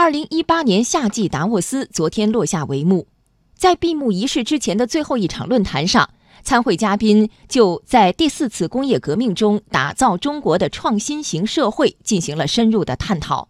[0.00, 3.08] 二零一八年夏季达沃斯昨天落下帷幕，
[3.56, 6.10] 在闭幕仪式之前的最后一场论坛上，
[6.44, 13.48] 参会嘉宾就在第四次工业革命中打造中国的创新型社会进行了深入的探讨。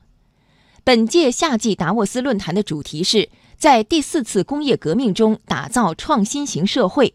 [0.85, 3.29] 本届夏季达沃斯论坛的主题是
[3.59, 7.13] 在第四次工业革命中打造创新型社会，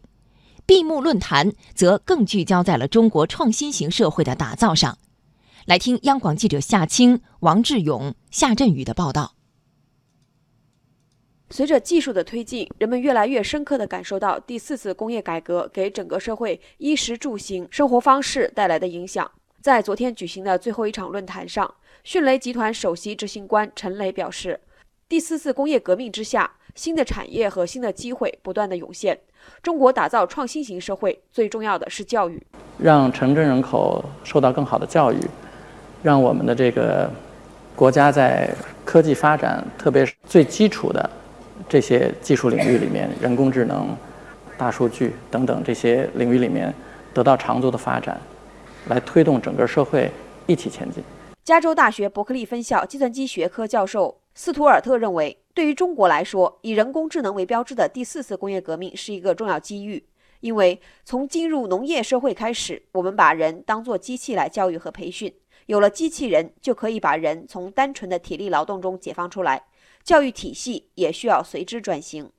[0.64, 4.96] 闭幕论坛则更聚焦在了中国创新型社会的打造上。
[5.66, 9.32] 来听央广记者夏青、王志勇、夏振宇的报道。
[11.48, 19.30] 随着技术的推进，人们越来越深刻地感受到第四次工业改革给整个社会衣食住行生活方式带来的影响。
[19.62, 24.60] 在昨天举行的最后一场论坛上，迅雷集团首席执行官陈雷表示，
[25.08, 29.18] 第四次工业革命之下，新的产业和新的机会不断的涌现。
[29.62, 32.46] 中国打造创新型社会，最重要的是教育，
[32.76, 35.18] 让城镇人口受到更好的教育。
[36.04, 37.10] 让我们的这个
[37.74, 38.54] 国家在
[38.84, 41.08] 科技发展，特别是最基础的
[41.66, 43.88] 这些技术领域里面，人工智能、
[44.58, 46.72] 大数据等等这些领域里面
[47.14, 48.20] 得到长足的发展，
[48.88, 50.10] 来推动整个社会
[50.46, 51.02] 一起前进。
[51.42, 60.04] 加州大学伯克利分校计算机学科教授斯图尔特认为，对于中国来说，以人工智能为标志的第四次工业革命是一个重要机遇，
[60.40, 65.32] 因为从进入农业社会开始，我们把人当作机器来教育和培训。
[65.66, 69.62] 有了机器人，就可以把人从单纯的体力劳动中解放出来。
[70.02, 72.30] 教育体系也需要随之转型。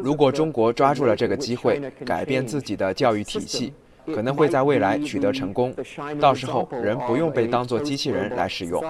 [0.00, 3.72] 如果中国抓住了这个机会，改变自己的教育体系，
[4.06, 5.74] 可能会在未来取得成功。
[6.20, 8.80] 到时候，人不用被当作机器人来使用。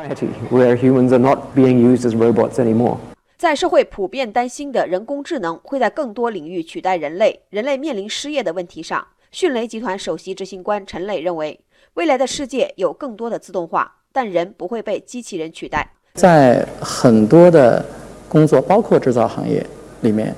[3.39, 9.05] 在社会普遍担心的人工智能会在更多领域取代人类，人类面临失业的问题上。
[9.33, 11.59] 迅雷集团首席执行官陈磊认为，
[11.95, 15.91] 未来的世界有更多的自动化，但人不会被机器人取代。
[16.13, 17.83] 在很多的
[18.29, 19.65] 工作，包括制造行业
[20.03, 20.35] 里面，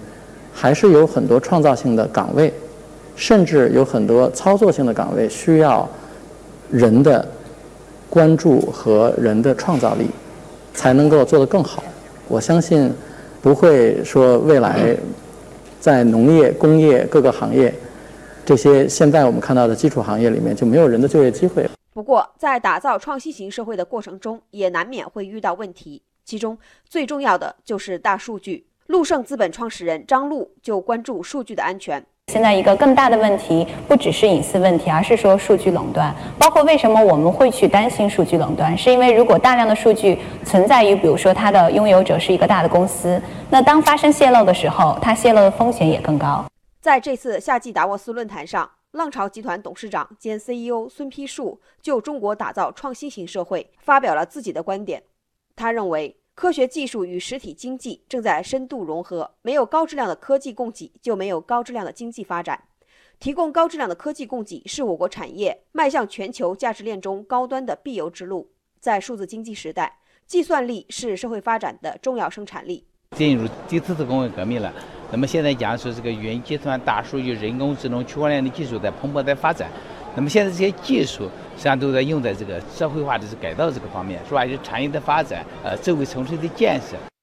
[0.53, 2.55] 还是有很多创造性的岗位，
[3.17, 5.89] 甚至有很多操作性的岗位需要
[6.71, 7.29] 人的
[8.09, 10.07] 关注和人的创造力，
[10.73, 11.83] 才能够做得更好。
[12.29, 12.93] 我相信，
[13.43, 14.97] 不会说未来
[15.81, 17.75] 在农业、工业各个行业。
[18.45, 21.69] 这些现在我们看到的基础行业里面就没有人的就业机会。
[21.93, 28.67] 不过，在打造创新型社会的过程中，也难免会遇到问题，其中最重要的就是大数据。
[28.89, 32.05] 陆盛资本创始人张璐就关注数据的安全。
[32.33, 36.15] 现在一个更大的问题不只是隐私问题，而是说数据垄断。
[36.39, 46.45] 包括为什么我们会去担心数据垄断，是因为如果大量的数据存在于，比如说它的拥有者是一个大的公司，那当发生泄露的时候，它泄露的风险也更高。
[46.85, 55.03] 在这次夏季达沃斯论坛上，浪潮集团董事长兼 CEO 孙丕树就中国打造创新型社会发表了自己的观点。
[55.57, 62.63] 他认为，科学技术与实体经济正在深度融合，没有高质量的科技供给，就没有高质量的经济发展。
[63.19, 68.53] 提供高质量的科技供给是我国产业迈向全球价值链中高端的必由之路。
[68.79, 72.87] 在数字经济时代，计算力是社会发展的重要生产力。
[73.13, 74.71] 进入第四次工业革命了。
[75.15, 79.71] 那么现在讲说这个云计算、大数据、人工智能、区块链的技术在蓬勃在发展。
[80.17, 84.45] 那么现在这些技术实际上都在用在这个社会化的改造这个方面，是吧？
[84.45, 87.14] 就产业的发展，呃，智慧城市的建设。